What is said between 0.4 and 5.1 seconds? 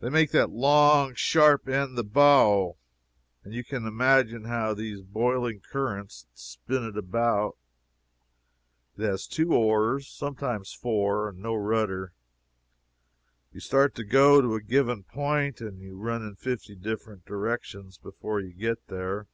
long sharp end the bow, and you can imagine how these